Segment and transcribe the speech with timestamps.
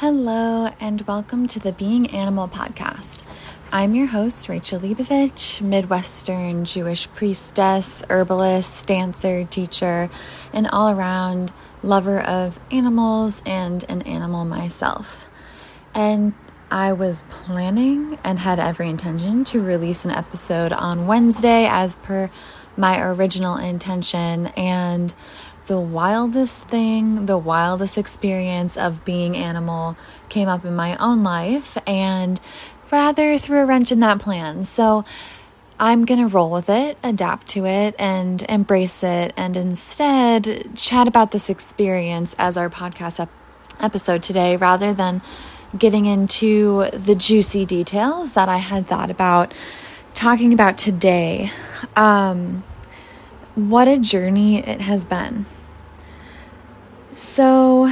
[0.00, 3.22] Hello, and welcome to the Being Animal podcast.
[3.72, 10.10] I'm your host, Rachel Leibovich, Midwestern Jewish priestess, herbalist, dancer, teacher,
[10.52, 11.50] and all around
[11.82, 15.30] lover of animals and an animal myself.
[15.94, 16.34] And
[16.70, 22.30] I was planning and had every intention to release an episode on Wednesday as per
[22.76, 24.48] my original intention.
[24.48, 25.14] And
[25.66, 29.96] the wildest thing, the wildest experience of being animal
[30.28, 32.40] came up in my own life and
[32.90, 34.64] rather threw a wrench in that plan.
[34.64, 35.04] So
[35.78, 41.06] I'm going to roll with it, adapt to it, and embrace it, and instead chat
[41.06, 43.30] about this experience as our podcast ep-
[43.78, 45.20] episode today rather than
[45.76, 49.52] getting into the juicy details that I had thought about
[50.14, 51.50] talking about today.
[51.94, 52.62] Um,
[53.56, 55.46] what a journey it has been.
[57.12, 57.90] So,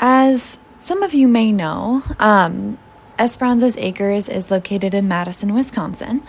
[0.00, 2.78] as some of you may know, um,
[3.18, 6.22] Esperanza's Acres is located in Madison, Wisconsin,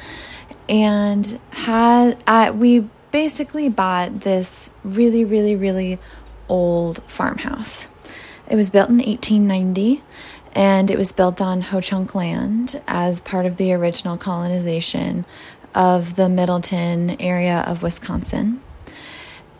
[0.68, 5.98] and had uh, we basically bought this really, really, really
[6.48, 7.88] old farmhouse.
[8.50, 10.04] It was built in 1890
[10.54, 15.26] and it was built on Ho Chunk land as part of the original colonization
[15.76, 18.62] of the Middleton area of Wisconsin.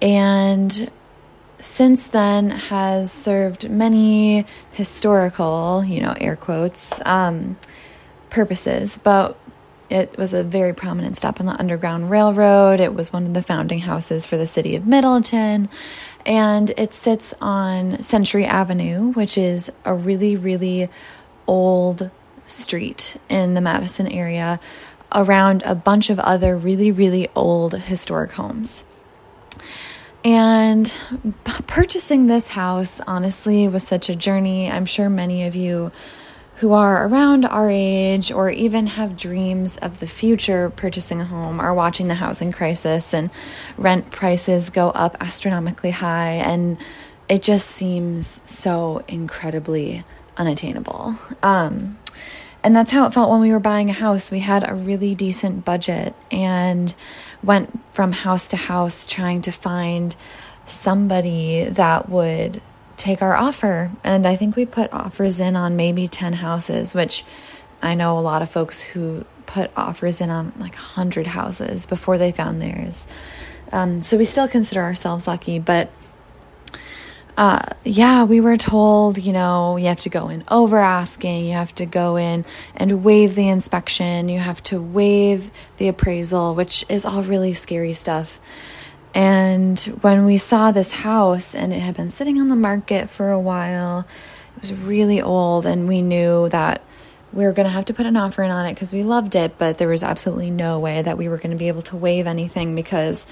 [0.02, 0.92] And
[1.60, 7.58] since then has served many historical, you know, air quotes, um,
[8.30, 9.38] purposes, but
[9.90, 12.80] it was a very prominent stop on the Underground Railroad.
[12.80, 15.68] It was one of the founding houses for the city of Middleton.
[16.26, 20.90] And it sits on Century Avenue, which is a really, really
[21.48, 22.12] old
[22.46, 24.60] street in the Madison area
[25.14, 28.86] around a bunch of other really, really old historic homes.
[30.24, 30.94] And
[31.44, 34.70] purchasing this house, honestly, was such a journey.
[34.70, 35.92] I'm sure many of you
[36.58, 41.58] who are around our age or even have dreams of the future purchasing a home
[41.58, 43.32] are watching the housing crisis and
[43.78, 46.32] rent prices go up astronomically high.
[46.32, 46.78] And
[47.30, 50.04] it just seems so incredibly
[50.36, 51.16] unattainable.
[51.44, 51.99] Um,
[52.64, 54.32] and that's how it felt when we were buying a house.
[54.32, 56.94] We had a really decent budget and
[57.42, 60.16] went from house to house trying to find
[60.66, 62.62] somebody that would
[62.98, 63.92] take our offer.
[64.04, 67.24] And I think we put offers in on maybe 10 houses, which
[67.82, 72.18] I know a lot of folks who put offers in on like 100 houses before
[72.18, 73.08] they found theirs.
[73.72, 75.92] Um, so we still consider ourselves lucky, but
[77.40, 81.54] uh, yeah, we were told, you know, you have to go in over asking, you
[81.54, 82.44] have to go in
[82.76, 87.94] and waive the inspection, you have to waive the appraisal, which is all really scary
[87.94, 88.42] stuff.
[89.14, 93.32] And when we saw this house and it had been sitting on the market for
[93.32, 94.06] a while,
[94.58, 96.84] it was really old, and we knew that
[97.32, 99.36] we were going to have to put an offer in on it because we loved
[99.36, 101.96] it, but there was absolutely no way that we were going to be able to
[101.96, 103.26] waive anything because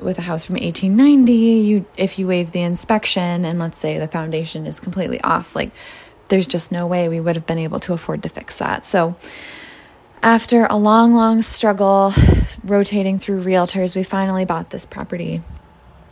[0.00, 4.08] with a house from 1890, you if you waive the inspection and let's say the
[4.08, 5.70] foundation is completely off, like
[6.28, 8.86] there's just no way we would have been able to afford to fix that.
[8.86, 9.16] So
[10.22, 12.12] after a long, long struggle
[12.64, 15.40] rotating through realtors, we finally bought this property.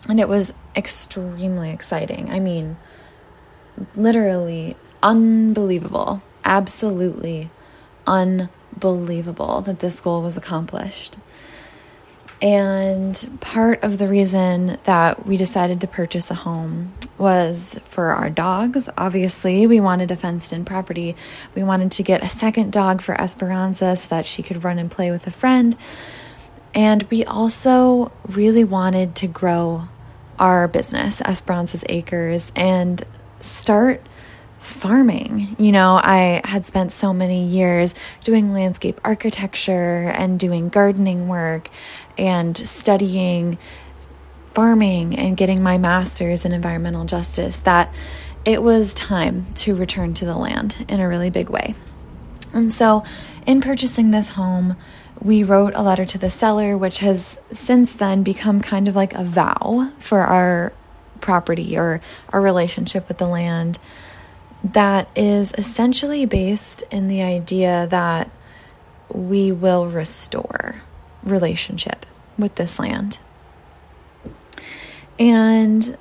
[0.08, 2.30] And it was extremely exciting.
[2.30, 2.76] I mean,
[3.96, 6.22] literally unbelievable.
[6.44, 7.48] Absolutely
[8.06, 11.16] unbelievable that this goal was accomplished.
[12.44, 18.28] And part of the reason that we decided to purchase a home was for our
[18.28, 18.90] dogs.
[18.98, 21.16] Obviously, we wanted a fenced in property.
[21.54, 24.90] We wanted to get a second dog for Esperanza so that she could run and
[24.90, 25.74] play with a friend.
[26.74, 29.88] And we also really wanted to grow
[30.38, 33.06] our business, Esperanza's Acres, and
[33.40, 34.02] start
[34.64, 35.56] farming.
[35.58, 37.94] You know, I had spent so many years
[38.24, 41.68] doing landscape architecture and doing gardening work
[42.16, 43.58] and studying
[44.52, 47.94] farming and getting my master's in environmental justice that
[48.44, 51.74] it was time to return to the land in a really big way.
[52.52, 53.04] And so,
[53.46, 54.76] in purchasing this home,
[55.20, 59.12] we wrote a letter to the seller, which has since then become kind of like
[59.14, 60.72] a vow for our
[61.20, 62.00] property or
[62.30, 63.78] our relationship with the land
[64.64, 68.30] that is essentially based in the idea that
[69.12, 70.76] we will restore
[71.22, 72.06] relationship
[72.38, 73.18] with this land.
[75.18, 75.96] And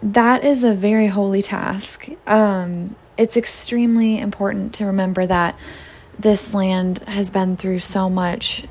[0.00, 2.08] that is a very holy task.
[2.26, 5.58] Um, it's extremely important to remember that
[6.18, 8.64] this land has been through so much,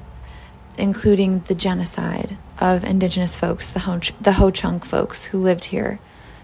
[0.78, 6.00] including the genocide of indigenous folks, the Ho, the Ho Chunk folks who lived here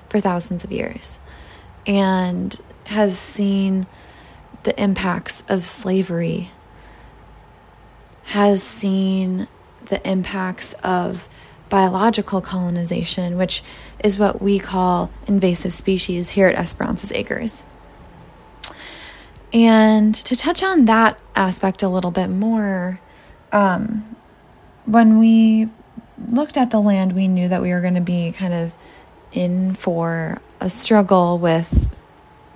[0.09, 1.19] for thousands of years
[1.85, 3.87] and has seen
[4.63, 6.49] the impacts of slavery,
[8.25, 9.47] has seen
[9.85, 11.27] the impacts of
[11.69, 13.63] biological colonization, which
[14.03, 17.63] is what we call invasive species here at Esperanza's Acres.
[19.53, 22.99] And to touch on that aspect a little bit more,
[23.51, 24.15] um,
[24.85, 25.69] when we
[26.29, 28.73] looked at the land, we knew that we were going to be kind of
[29.33, 31.91] in for a struggle with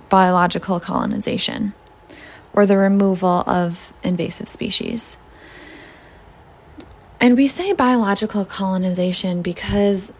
[0.08, 1.74] biological colonization
[2.52, 5.18] or the removal of invasive species.
[7.20, 10.12] And we say biological colonization because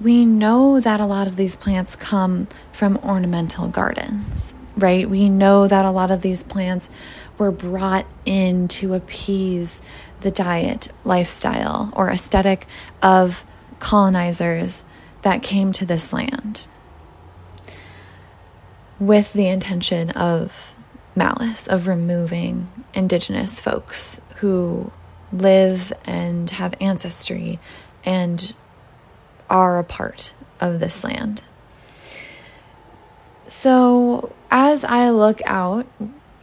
[0.00, 5.10] we know that a lot of these plants come from ornamental gardens, right?
[5.10, 6.90] We know that a lot of these plants
[7.38, 9.82] were brought in to appease
[10.20, 12.66] the diet, lifestyle, or aesthetic
[13.02, 13.44] of
[13.80, 14.84] colonizers
[15.22, 16.64] that came to this land
[19.02, 20.76] with the intention of
[21.16, 24.92] malice, of removing indigenous folks who
[25.32, 27.58] live and have ancestry
[28.04, 28.54] and
[29.50, 31.42] are a part of this land.
[33.48, 35.86] So, as I look out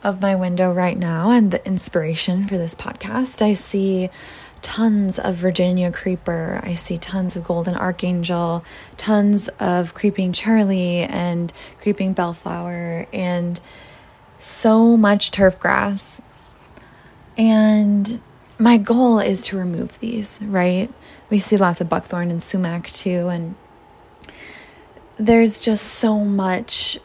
[0.03, 4.09] of my window right now and the inspiration for this podcast, I see
[4.61, 6.59] tons of Virginia creeper.
[6.63, 8.63] I see tons of golden archangel,
[8.97, 13.59] tons of creeping Charlie and creeping bellflower, and
[14.39, 16.21] so much turf grass.
[17.37, 18.21] And
[18.57, 20.91] my goal is to remove these, right?
[21.29, 23.55] We see lots of buckthorn and sumac too, and
[25.17, 26.99] there's just so much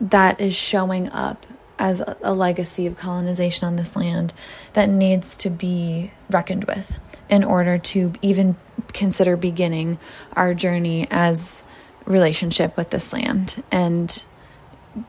[0.00, 1.46] that is showing up
[1.78, 4.32] as a, legacy of colonization on this land
[4.74, 6.98] that needs to be reckoned with
[7.28, 8.56] in order to even
[8.92, 9.98] consider beginning
[10.34, 11.62] our journey as
[12.04, 14.22] relationship with this land and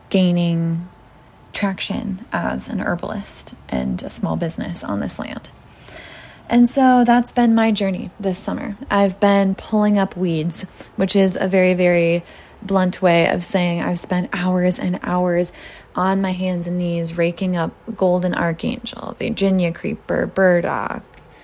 [0.09, 0.87] gaining
[1.53, 5.49] traction as an herbalist and a small business on this land.
[6.47, 8.77] And so that's been my journey this summer.
[8.91, 10.63] I've been pulling up weeds,
[10.95, 12.23] which is a very, very
[12.61, 15.51] blunt way of saying I've spent hours and hours
[15.95, 21.03] on my hands and knees raking up golden archangel, Virginia creeper, burdock,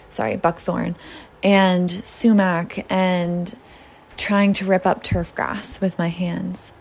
[0.10, 0.96] sorry, buckthorn,
[1.42, 3.58] and sumac, and
[4.18, 6.74] trying to rip up turf grass with my hands.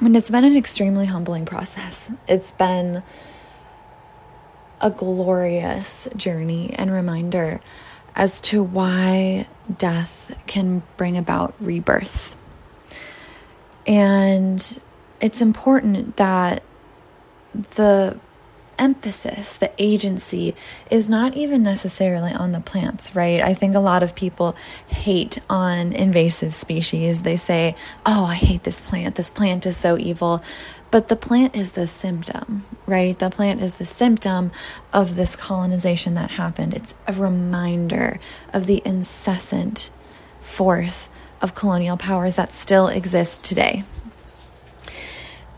[0.00, 2.12] And it's been an extremely humbling process.
[2.28, 3.02] It's been
[4.80, 7.60] a glorious journey and reminder
[8.14, 9.46] as to why
[9.78, 12.36] death can bring about rebirth.
[13.86, 14.80] And
[15.20, 16.62] it's important that
[17.54, 18.18] the
[18.78, 20.54] emphasis, the agency
[20.90, 23.40] is not even necessarily on the plants, right?
[23.40, 24.56] I think a lot of people
[24.88, 27.22] hate on invasive species.
[27.22, 27.76] They say,
[28.06, 29.16] oh, I hate this plant.
[29.16, 30.42] This plant is so evil.
[30.90, 33.16] But the plant is the symptom, right?
[33.16, 34.50] The plant is the symptom
[34.92, 36.74] of this colonization that happened.
[36.74, 38.18] It's a reminder
[38.52, 39.90] of the incessant
[40.40, 41.10] force
[41.40, 43.84] of colonial powers that still exist today.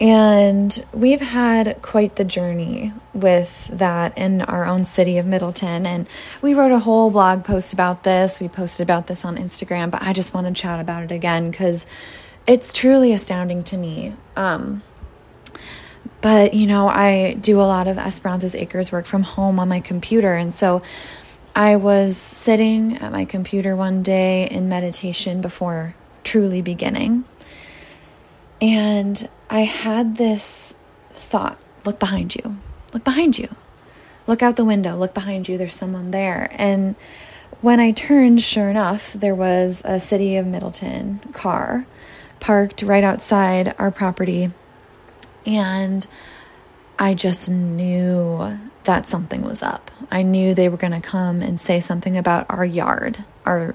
[0.00, 5.86] And we've had quite the journey with that in our own city of Middleton.
[5.86, 6.08] And
[6.40, 8.40] we wrote a whole blog post about this.
[8.40, 11.50] We posted about this on Instagram, but I just want to chat about it again
[11.50, 11.86] because
[12.46, 14.16] it's truly astounding to me.
[14.34, 14.82] Um,
[16.20, 19.80] but, you know, I do a lot of Esperanza's Acres work from home on my
[19.80, 20.34] computer.
[20.34, 20.82] And so
[21.54, 25.94] I was sitting at my computer one day in meditation before
[26.24, 27.24] truly beginning.
[28.62, 30.74] And I had this
[31.10, 32.58] thought look behind you,
[32.94, 33.48] look behind you,
[34.28, 36.48] look out the window, look behind you, there's someone there.
[36.52, 36.94] And
[37.60, 41.86] when I turned, sure enough, there was a City of Middleton car
[42.38, 44.50] parked right outside our property.
[45.44, 46.06] And
[47.00, 49.90] I just knew that something was up.
[50.08, 53.74] I knew they were going to come and say something about our yard, our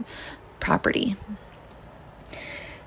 [0.61, 1.17] property.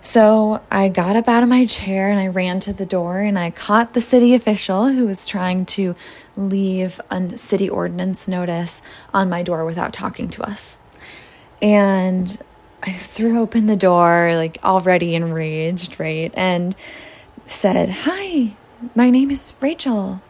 [0.03, 3.39] So I got up out of my chair and I ran to the door and
[3.39, 5.95] I caught the city official who was trying to
[6.37, 8.81] leave a city ordinance notice
[9.13, 10.79] on my door without talking to us.
[11.61, 12.39] And
[12.83, 16.33] I threw open the door, like already enraged, right?
[16.35, 16.75] And
[17.45, 18.57] said, Hi,
[18.95, 20.23] my name is Rachel.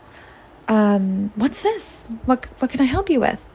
[0.66, 2.08] Um, what's this?
[2.24, 3.48] What, what can I help you with?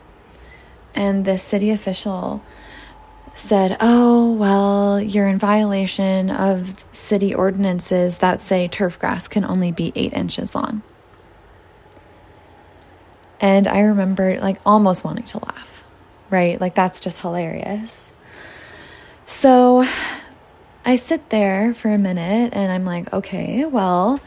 [0.94, 2.42] And the city official
[3.36, 9.72] said, Oh, well, you're in violation of city ordinances that say turf grass can only
[9.72, 10.82] be eight inches long.
[13.40, 15.84] And I remember like almost wanting to laugh,
[16.30, 16.60] right?
[16.60, 18.14] Like that's just hilarious.
[19.26, 19.86] So
[20.86, 24.20] I sit there for a minute and I'm like, okay, well,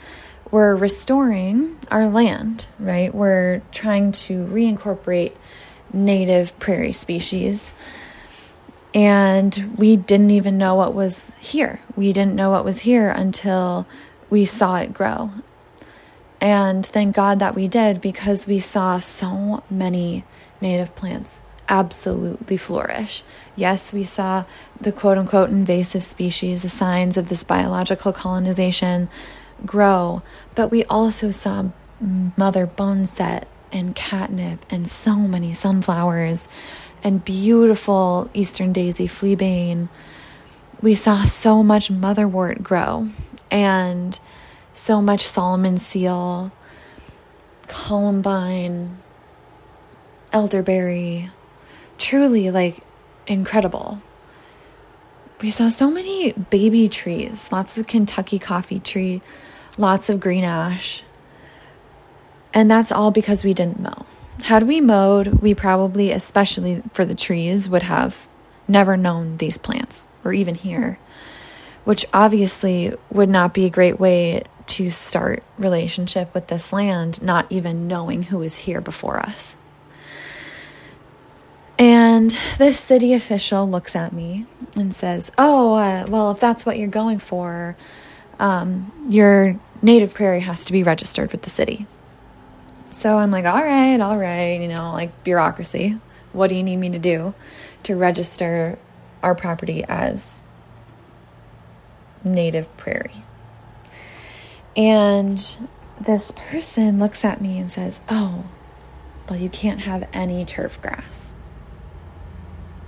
[0.51, 3.15] we're restoring our land, right?
[3.15, 5.35] We're trying to reincorporate
[5.93, 7.73] native prairie species.
[8.95, 11.81] And we didn't even know what was here.
[11.95, 13.87] We didn't know what was here until
[14.31, 15.31] we saw it grow.
[16.41, 20.25] And thank God that we did because we saw so many
[20.61, 23.23] native plants absolutely flourish.
[23.57, 24.45] Yes, we saw
[24.81, 29.09] the quote unquote invasive species, the signs of this biological colonization
[29.67, 30.23] grow,
[30.55, 31.67] but we also saw
[32.01, 36.49] mother boneset and catnip and so many sunflowers
[37.03, 39.89] and beautiful eastern daisy fleabane.
[40.81, 43.09] We saw so much motherwort grow
[43.51, 44.19] and
[44.75, 46.53] so much Solomon seal,
[47.67, 48.99] columbine,
[50.33, 51.31] elderberry,
[51.99, 52.85] truly like
[53.27, 54.01] incredible.
[55.41, 59.23] We saw so many baby trees, lots of Kentucky coffee tree,
[59.77, 61.03] lots of green ash.
[62.53, 64.07] And that's all because we didn't mow.
[64.43, 68.29] Had we mowed, we probably, especially for the trees, would have
[68.67, 70.99] never known these plants or even here,
[71.85, 77.47] which obviously would not be a great way to start relationship with this land, not
[77.51, 79.57] even knowing who is here before us.
[81.79, 86.77] And this city official looks at me and says, Oh, uh, well, if that's what
[86.77, 87.77] you're going for,
[88.41, 91.87] um, your native prairie has to be registered with the city.
[92.91, 95.99] So I'm like, All right, all right, you know, like bureaucracy.
[96.33, 97.35] What do you need me to do
[97.85, 98.79] to register
[99.23, 100.43] our property as
[102.25, 103.25] native prairie?
[104.77, 105.39] And
[106.01, 108.45] this person looks at me and says, Oh,
[109.29, 111.35] well, you can't have any turf grass.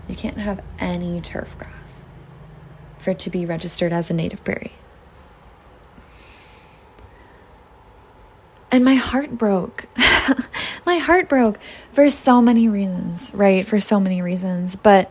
[0.08, 2.06] You can't have any turf grass
[2.98, 4.72] for it to be registered as a native prairie.
[8.72, 9.86] And my heart broke.
[10.86, 11.58] my heart broke
[11.92, 13.66] for so many reasons, right?
[13.66, 14.76] For so many reasons.
[14.76, 15.10] But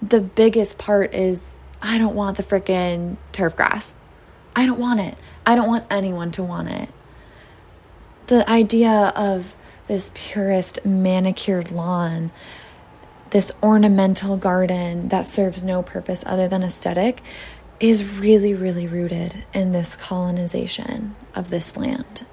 [0.00, 3.94] the biggest part is I don't want the freaking turf grass.
[4.54, 5.16] I don't want it.
[5.44, 6.88] I don't want anyone to want it.
[8.28, 9.56] The idea of
[9.88, 12.30] this purest manicured lawn
[13.32, 17.22] this ornamental garden that serves no purpose other than aesthetic
[17.80, 22.26] is really, really rooted in this colonization of this land.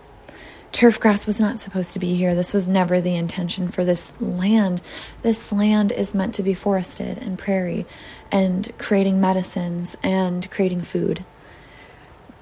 [0.80, 2.34] Turf grass was not supposed to be here.
[2.34, 4.82] This was never the intention for this land.
[5.24, 7.86] This land is meant to be forested and prairie
[8.32, 11.26] and creating medicines and creating food.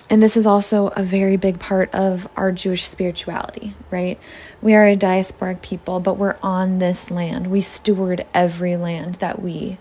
[0.08, 4.20] And this is also a very big part of our Jewish spirituality, right?
[4.62, 7.48] We are a diasporic people, but we're on this land.
[7.48, 9.79] We steward every land that we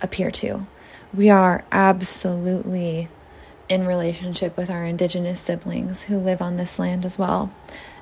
[0.00, 0.66] appear to.
[1.12, 3.10] We are absolutely
[3.74, 7.52] in relationship with our indigenous siblings who live on this land as well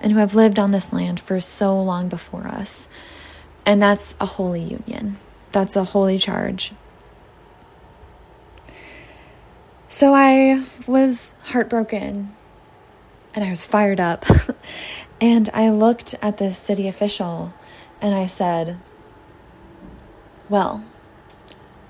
[0.02, 2.91] and who have lived on this land for so long before us.
[3.64, 5.17] And that's a holy union,
[5.50, 6.73] that's a holy charge.
[9.88, 12.35] So I was heartbroken
[13.35, 14.26] and I was fired up.
[15.21, 17.55] and I looked at this city official
[18.00, 18.79] and I said,
[20.50, 20.85] Well,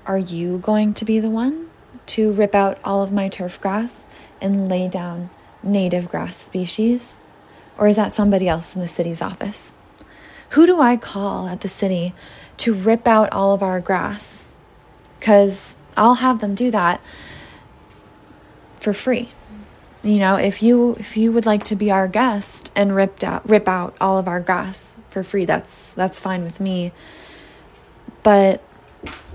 [0.05, 1.69] are you going to be the one
[2.07, 4.07] to rip out all of my turf grass
[4.41, 5.29] and lay down
[5.61, 7.17] native grass species?
[7.77, 9.73] Or is that somebody else in the city's office?
[10.51, 12.13] Who do I call at the city
[12.57, 14.47] to rip out all of our grass?
[15.19, 17.01] Because I'll have them do that
[18.79, 19.29] for free.
[20.03, 23.49] You know, if you if you would like to be our guest and ripped out
[23.49, 26.91] rip out all of our grass for free, that's that's fine with me.
[28.21, 28.61] But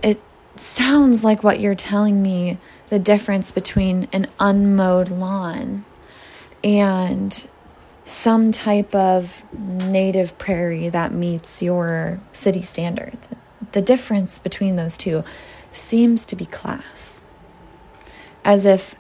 [0.03, 0.21] it
[0.61, 5.85] sounds like what you're telling me the difference between an unmowed lawn
[6.65, 7.49] and
[8.05, 13.29] some type of native prairie that meets your city standards.
[13.73, 15.25] The difference between those two
[15.71, 17.23] seems to be class.
[18.45, 18.95] As if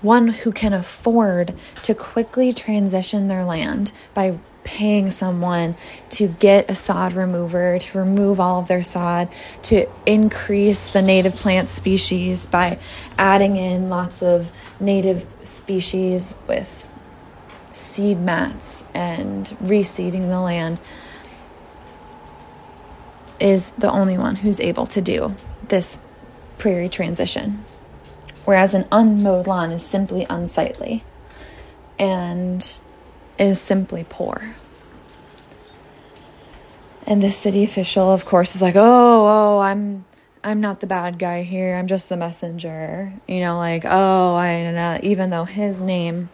[0.00, 5.76] one who can afford to quickly transition their land by paying someone
[6.10, 9.28] to get a sod remover to remove all of their sod,
[9.62, 12.78] to increase the native plant species by
[13.16, 16.88] adding in lots of native species with
[17.70, 20.80] seed mats and reseeding the land,
[23.38, 25.34] is the only one who's able to do
[25.68, 25.98] this
[26.58, 27.64] prairie transition.
[28.44, 31.04] Whereas an unmowed lawn is simply unsightly.
[31.98, 32.80] And
[33.38, 34.56] is simply poor.
[37.06, 38.80] And the city official, of course, is like, "Oh,
[39.28, 40.04] oh, I'm
[40.42, 41.76] I'm not the bad guy here.
[41.76, 46.30] I'm just the messenger." You know, like, "Oh, I know," even though his name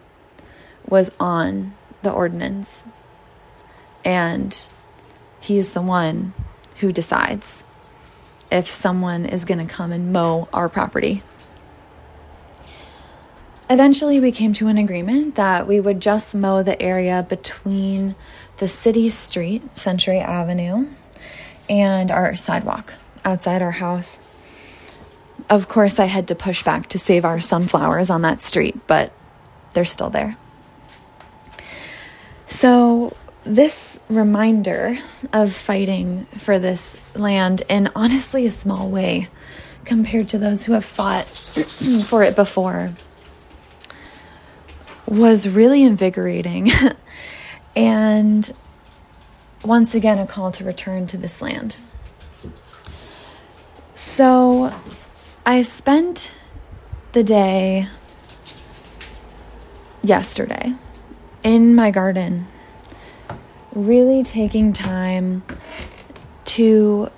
[0.89, 2.87] was on the ordinance.
[4.05, 4.57] And
[5.41, 6.33] he's the one
[6.77, 7.65] who decides
[8.51, 11.23] if someone is going to come and mow our property.
[13.73, 18.15] Eventually, we came to an agreement that we would just mow the area between
[18.59, 20.89] the city street, Century Avenue,
[21.71, 22.93] and our sidewalk
[23.25, 24.21] outside our house.
[25.49, 29.11] Of course, I had to push back to save our sunflowers on that street, but
[29.73, 30.37] they're still there.
[32.47, 34.99] So, this reminder
[35.33, 39.29] of fighting for this land in honestly a small way
[39.87, 41.27] compared to those who have fought
[42.05, 42.93] for it before
[45.07, 46.71] was really invigorating
[47.77, 48.53] and
[49.65, 51.77] once again a call to return to this land.
[53.95, 54.73] So
[55.47, 56.35] I spent
[57.13, 57.89] the day
[60.03, 60.75] yesterday
[61.43, 62.47] in my garden,
[63.73, 65.43] really taking time
[66.45, 67.11] to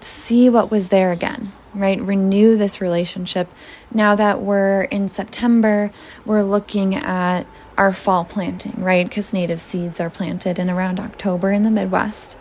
[0.00, 2.00] see what was there again, right?
[2.00, 3.48] Renew this relationship.
[3.92, 5.90] Now that we're in September,
[6.24, 7.46] we're looking at
[7.76, 9.08] our fall planting, right?
[9.08, 12.36] Because native seeds are planted in around October in the Midwest.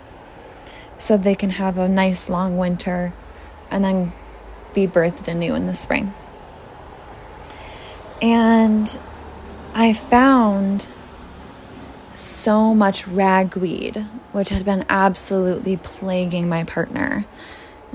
[0.97, 3.13] So they can have a nice long winter
[3.71, 4.11] and then
[4.73, 6.13] be birthed anew in the spring.
[8.21, 8.99] And
[9.73, 10.87] I found
[12.15, 13.97] so much ragweed,
[14.33, 17.25] which had been absolutely plaguing my partner.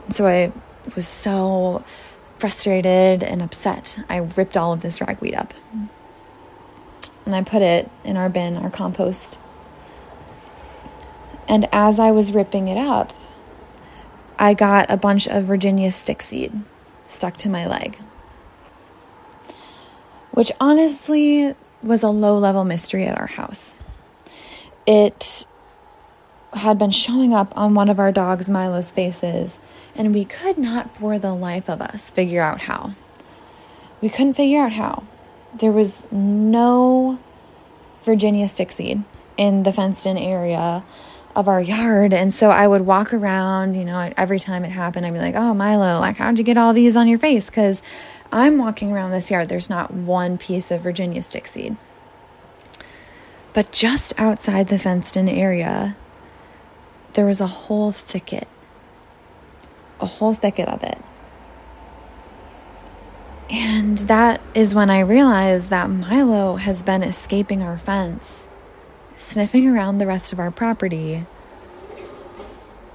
[0.08, 0.52] So I
[0.94, 1.84] was so
[2.36, 3.98] frustrated and upset.
[4.08, 5.54] I ripped all of this ragweed up
[7.24, 9.38] and I put it in our bin, our compost.
[11.48, 13.12] And as I was ripping it up,
[14.38, 16.52] I got a bunch of Virginia stick seed
[17.06, 17.98] stuck to my leg,
[20.32, 23.74] which honestly was a low level mystery at our house.
[24.86, 25.46] It
[26.54, 29.58] had been showing up on one of our dogs, Milo's faces,
[29.94, 32.92] and we could not, for the life of us, figure out how.
[34.00, 35.04] We couldn't figure out how.
[35.58, 37.18] There was no
[38.02, 39.02] Virginia stick seed
[39.36, 40.84] in the fenced in area
[41.34, 42.12] of our yard.
[42.12, 45.34] And so I would walk around, you know, every time it happened, I'd be like,
[45.34, 47.50] oh, Milo, like, how'd you get all these on your face?
[47.50, 47.82] Because
[48.30, 51.76] I'm walking around this yard, there's not one piece of Virginia stick seed.
[53.52, 55.96] But just outside the fenced in area,
[57.14, 58.46] there was a whole thicket,
[60.00, 60.98] a whole thicket of it.
[63.50, 68.48] And that is when I realized that Milo has been escaping our fence
[69.16, 71.24] sniffing around the rest of our property,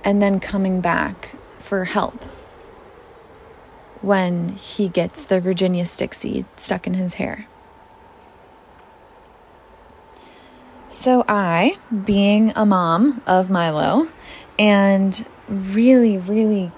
[0.04, 2.24] and then coming back for help
[4.02, 7.48] when he gets the Virginia stick seed stuck in his hair.
[10.92, 14.08] So, I, being a mom of Milo
[14.58, 16.72] and really, really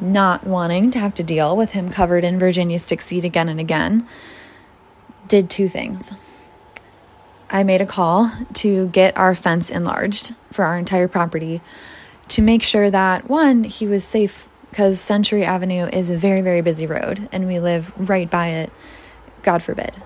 [0.00, 3.58] not wanting to have to deal with him covered in Virginia stick seed again and
[3.58, 4.06] again,
[5.26, 6.12] did two things.
[7.50, 11.60] I made a call to get our fence enlarged for our entire property
[12.28, 16.60] to make sure that one, he was safe because Century Avenue is a very, very
[16.60, 18.72] busy road and we live right by it.
[19.42, 19.96] God forbid.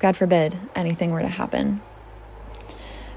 [0.00, 1.80] God forbid anything were to happen.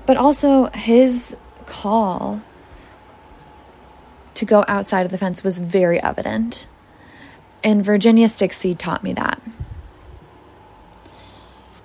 [0.07, 2.41] But also, his call
[4.33, 6.67] to go outside of the fence was very evident.
[7.63, 9.41] And Virginia Stick Seed taught me that.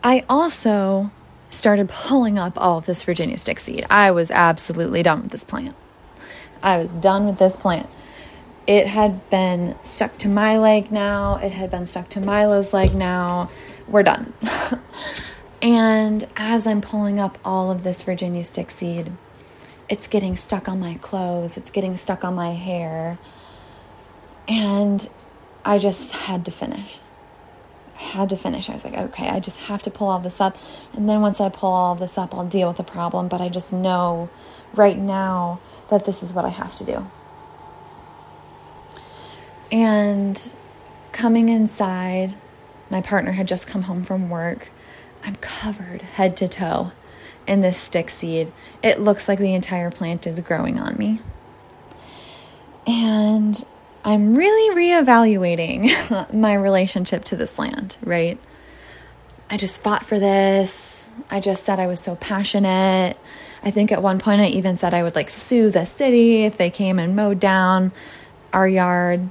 [0.04, 1.11] I also
[1.48, 3.87] started pulling up all of this Virginia stick seed.
[3.88, 5.76] I was absolutely done with this plant.
[6.62, 7.88] I was done with this plant.
[8.66, 12.94] It had been stuck to my leg now, it had been stuck to Milo's leg
[12.94, 13.50] now.
[13.87, 14.32] We're done.
[15.62, 19.12] and as I'm pulling up all of this Virginia stick seed,
[19.88, 23.18] it's getting stuck on my clothes, it's getting stuck on my hair.
[24.48, 25.09] And
[25.64, 27.01] I just had to finish
[28.03, 28.68] I had to finish.
[28.68, 30.59] I was like, okay, I just have to pull all this up.
[30.92, 33.29] And then once I pull all this up, I'll deal with the problem.
[33.29, 34.29] But I just know
[34.75, 37.07] right now that this is what I have to do.
[39.70, 40.53] And
[41.12, 42.35] coming inside,
[42.90, 44.70] my partner had just come home from work.
[45.24, 46.92] I'm covered head to toe
[47.46, 48.52] in this stick seed.
[48.82, 51.20] It looks like the entire plant is growing on me.
[52.87, 53.62] And
[54.04, 58.38] I'm really reevaluating my relationship to this land, right?
[59.48, 61.08] I just fought for this.
[61.30, 63.18] I just said I was so passionate.
[63.62, 66.56] I think at one point I even said I would like sue the city if
[66.56, 67.92] they came and mowed down
[68.52, 69.28] our yard.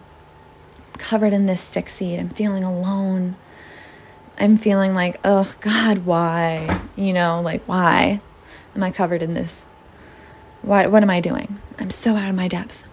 [0.98, 2.20] Covered in this stick seed.
[2.20, 3.36] I'm feeling alone.
[4.38, 6.82] I'm feeling like, oh God, why?
[6.96, 8.22] You know, like, why
[8.76, 9.66] am I covered in this?
[10.62, 11.60] What, what am I doing?
[11.78, 12.88] I'm so out of my depth.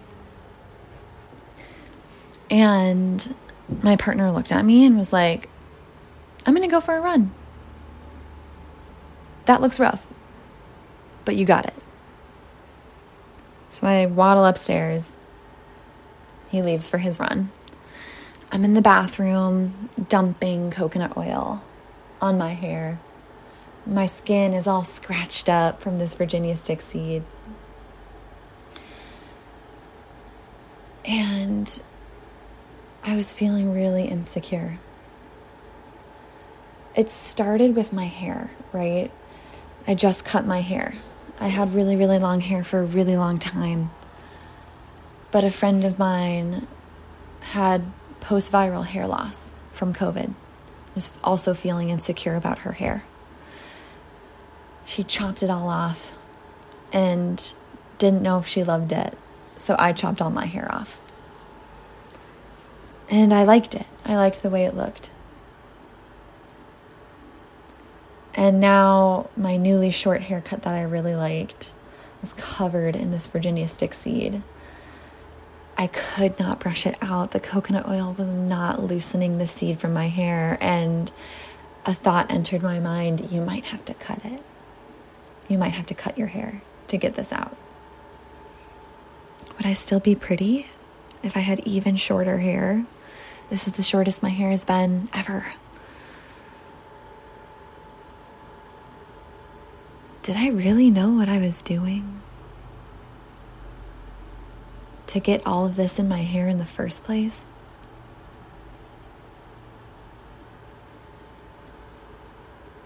[2.49, 3.35] And
[3.81, 5.49] my partner looked at me and was like,
[6.45, 7.31] I'm to go for a run.
[9.45, 10.07] That looks rough,
[11.25, 11.73] but you got it.
[13.69, 15.17] So I waddle upstairs.
[16.49, 17.51] He leaves for his run.
[18.51, 21.61] I'm in the bathroom dumping coconut oil
[22.19, 22.99] on my hair.
[23.85, 27.23] My skin is all scratched up from this Virginia stick seed.
[31.05, 31.81] And
[33.03, 34.79] I was feeling really insecure.
[36.95, 39.11] It started with my hair, right?
[39.87, 40.95] I just cut my hair.
[41.39, 43.91] I had really, really long hair for a really long time.
[45.31, 46.67] But a friend of mine
[47.41, 47.83] had
[48.19, 50.33] post viral hair loss from COVID,
[50.95, 53.03] was also feeling insecure about her hair.
[54.85, 56.17] She chopped it all off
[56.91, 57.53] and
[57.97, 59.17] didn't know if she loved it.
[59.57, 60.99] So I chopped all my hair off.
[63.09, 63.85] And I liked it.
[64.05, 65.09] I liked the way it looked.
[68.33, 71.73] And now my newly short haircut that I really liked
[72.21, 74.41] was covered in this Virginia stick seed.
[75.79, 77.31] I could not brush it out.
[77.31, 80.57] The coconut oil was not loosening the seed from my hair.
[80.59, 81.09] And
[81.85, 84.43] a thought entered my mind you might have to cut it.
[85.47, 87.55] You might have to cut your hair to get this out.
[89.55, 90.67] Would I still be pretty
[91.23, 92.85] if I had even shorter hair?
[93.49, 95.45] This is the shortest my hair has been ever.
[100.23, 102.21] Did I really know what I was doing?
[105.09, 107.43] To get all of this in my hair in the first place?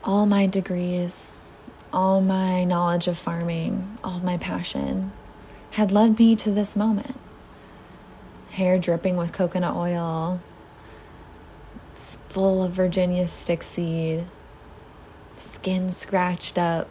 [0.06, 1.34] All my degrees,
[1.92, 5.12] all my knowledge of farming, all my passion
[5.72, 7.20] had led me to this moment.
[8.52, 10.40] Hair dripping with coconut oil,
[11.94, 14.28] full of Virginia stick seed,
[15.36, 16.88] skin scratched up.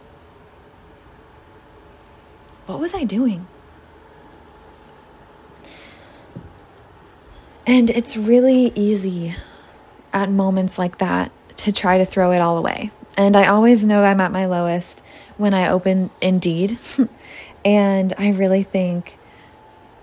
[2.67, 3.47] What was I doing?
[7.65, 9.35] And it's really easy
[10.11, 12.91] at moments like that to try to throw it all away.
[13.17, 15.01] And I always know I'm at my lowest
[15.37, 16.77] when I open Indeed.
[17.65, 19.17] and I really think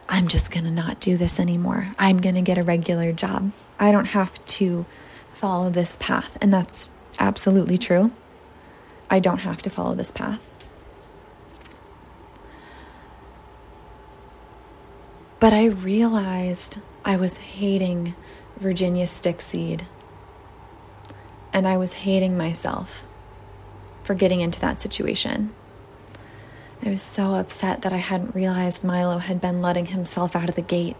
[0.08, 1.92] I'm just going to not do this anymore.
[1.98, 3.52] I'm going to get a regular job.
[3.78, 4.86] I don't have to
[5.34, 6.38] follow this path.
[6.40, 8.10] And that's absolutely true.
[9.10, 10.48] I don't have to follow this path.
[15.40, 18.14] But I realized I was hating
[18.56, 19.82] Virginia Stickseed.
[21.52, 23.04] And I was hating myself
[24.04, 25.52] for getting into that situation.
[26.82, 30.54] I was so upset that I hadn't realized Milo had been letting himself out of
[30.54, 30.96] the gate.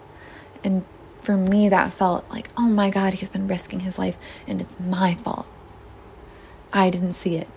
[0.63, 0.85] And
[1.21, 4.79] for me, that felt like, oh my God, he's been risking his life, and it's
[4.81, 5.47] my fault.
[6.73, 7.49] I didn't see it.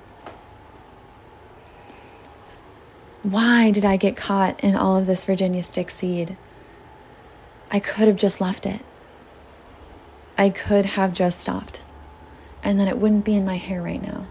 [3.24, 6.38] Why did I get caught in all of this Virginia stick seed?
[7.74, 8.82] I could have just left it.
[10.38, 11.82] I could have just stopped.
[12.64, 14.28] And then it wouldn't be in my hair right now.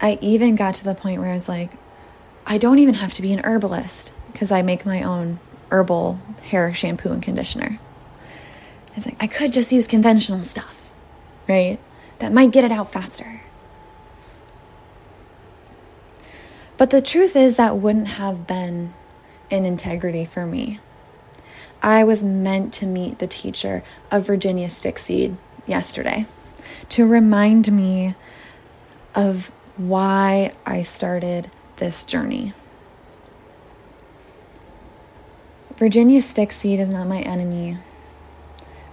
[0.00, 1.72] I even got to the point where I was like,
[2.46, 5.38] I don't even have to be an herbalist because I make my own
[5.70, 7.78] herbal hair shampoo and conditioner.
[8.90, 10.88] I was like, I could just use conventional stuff,
[11.46, 11.78] right?
[12.20, 13.42] That might get it out faster.
[16.78, 18.94] But the truth is, that wouldn't have been
[19.50, 20.78] an integrity for me.
[21.82, 25.36] I was meant to meet the teacher of Virginia Stickseed
[25.66, 26.26] yesterday
[26.90, 28.14] to remind me
[29.14, 32.52] of why I started this journey.
[35.76, 37.78] Virginia Stickseed is not my enemy.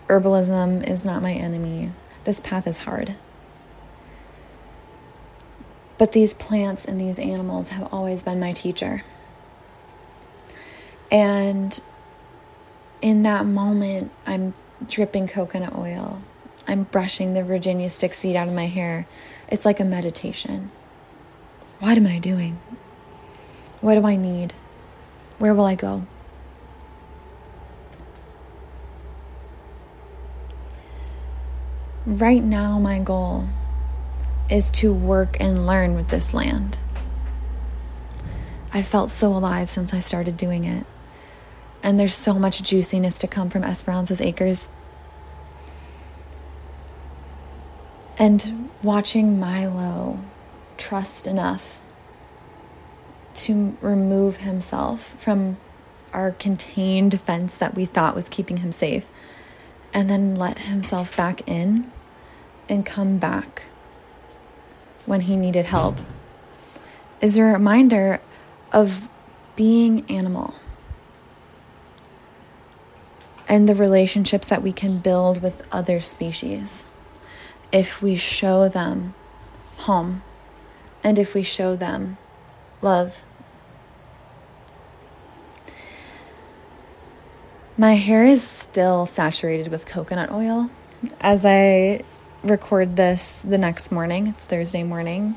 [0.08, 1.92] Herbalism is not my enemy.
[2.26, 3.16] This path is hard.
[5.98, 9.04] But these plants and these animals have always been my teacher.
[11.10, 11.80] And
[13.06, 14.56] in that moment, I'm
[14.88, 16.24] dripping coconut oil.
[16.68, 19.06] I'm brushing the Virginia stick seed out of my hair.
[19.48, 20.72] It's like a meditation.
[21.80, 22.60] What am I doing?
[23.80, 24.56] What do I need?
[25.38, 26.08] Where will I go?
[32.08, 33.46] Right now, my goal
[34.50, 36.80] is to work and learn with this land.
[38.74, 40.88] I felt so alive since I started doing it
[41.86, 44.70] and there's so much juiciness to come from Esperanza's acres.
[48.18, 50.20] And watching Milo
[50.78, 51.80] trust enough
[53.36, 55.58] to remove himself from
[56.12, 59.08] our contained fence that we thought was keeping him safe
[59.94, 61.92] and then let himself back in
[62.68, 63.66] and come back
[65.06, 66.00] when he needed help
[67.22, 68.22] is a reminder
[68.72, 69.08] of
[69.56, 70.56] being animal
[73.48, 76.86] and the relationships that we can build with other species
[77.72, 79.14] if we show them
[79.78, 80.24] home
[81.04, 82.18] and if we show them
[82.82, 83.20] love.
[87.78, 90.70] My hair is still saturated with coconut oil
[91.20, 92.04] as I
[92.42, 94.28] record this the next morning.
[94.28, 95.36] It's Thursday morning.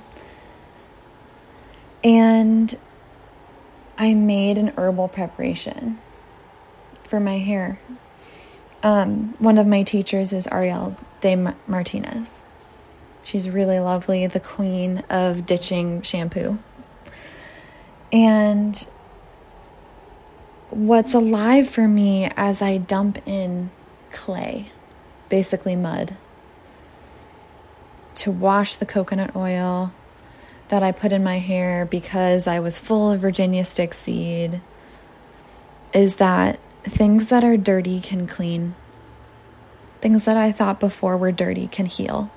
[2.05, 2.79] And
[3.99, 5.99] I made an herbal preparation
[7.09, 7.81] for my hair.
[8.83, 12.45] Um, one of my teachers is Ariel de Martinez.
[13.25, 16.59] She's really lovely, the queen of ditching shampoo.
[18.13, 18.87] And
[20.71, 23.71] what's alive for me as I dump in
[24.13, 24.67] clay,
[25.29, 26.17] basically mud,
[28.15, 29.93] to wash the coconut oil
[30.69, 34.61] that I put in my hair because I was full of Virginia stick seed
[35.93, 38.75] is that things that are dirty can clean.
[40.01, 42.31] Things that I thought before were dirty can heal.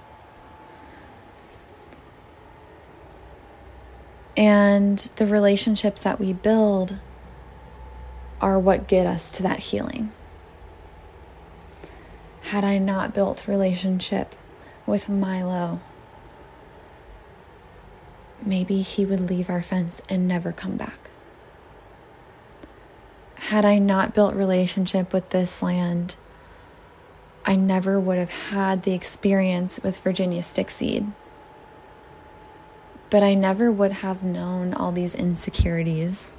[4.35, 6.99] And the relationships that we build
[8.39, 10.11] are what get us to that healing.
[12.43, 14.35] Had I not built relationship
[14.87, 15.79] with Milo,
[18.43, 21.11] maybe he would leave our fence and never come back.
[23.49, 26.15] Had I not built relationship with this land,
[27.45, 31.12] I never would have had the experience with Virginia stickseed.
[33.10, 36.36] But I never would have known all these insecurities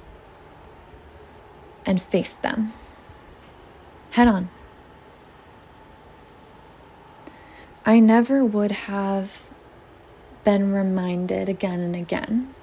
[1.85, 2.71] and faced them
[4.13, 4.47] head on.
[7.83, 9.47] I never would have
[10.43, 12.53] been reminded again and again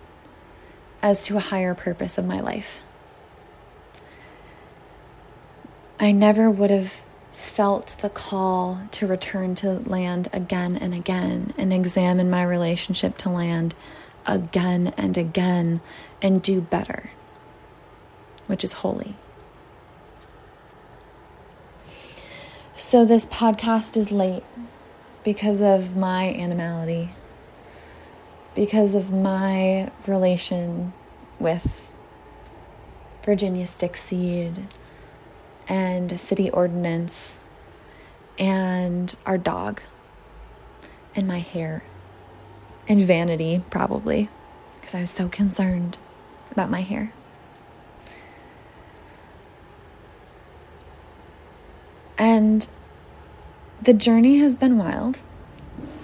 [1.02, 2.82] as to a higher purpose of my life.
[6.02, 7.02] I never would have
[7.34, 13.28] felt the call to return to land again and again and examine my relationship to
[13.28, 13.74] land
[14.26, 15.82] again and again
[16.22, 17.10] and do better,
[18.46, 19.14] which is holy.
[22.74, 24.44] So, this podcast is late
[25.22, 27.10] because of my animality,
[28.54, 30.94] because of my relation
[31.38, 31.90] with
[33.22, 34.66] Virginia Stickseed
[35.70, 37.38] and city ordinance
[38.38, 39.80] and our dog
[41.14, 41.84] and my hair
[42.88, 44.28] and vanity, probably,
[44.74, 45.96] because I was so concerned
[46.50, 47.12] about my hair.
[52.18, 52.66] And
[53.80, 55.20] the journey has been wild.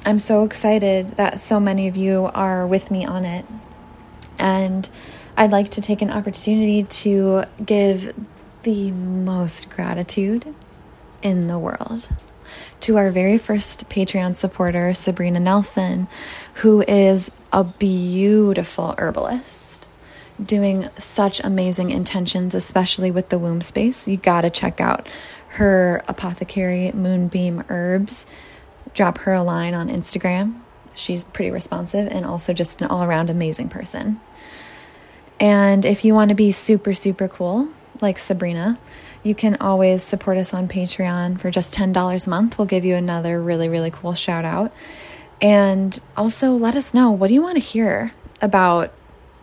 [0.04, 3.44] I'm so excited that so many of you are with me on it.
[4.38, 4.88] And
[5.36, 8.14] I'd like to take an opportunity to give
[8.66, 10.52] the most gratitude
[11.22, 12.08] in the world
[12.80, 16.08] to our very first Patreon supporter, Sabrina Nelson,
[16.54, 19.86] who is a beautiful herbalist
[20.44, 24.08] doing such amazing intentions, especially with the womb space.
[24.08, 25.06] You gotta check out
[25.50, 28.26] her apothecary Moonbeam Herbs.
[28.94, 30.58] Drop her a line on Instagram.
[30.96, 34.20] She's pretty responsive and also just an all around amazing person.
[35.38, 37.68] And if you want to be super, super cool,
[38.00, 38.78] like Sabrina,
[39.22, 42.58] you can always support us on Patreon for just $10 a month.
[42.58, 44.72] We'll give you another really, really cool shout out.
[45.40, 48.92] And also let us know what do you want to hear about